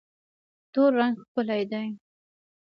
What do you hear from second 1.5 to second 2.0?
دی.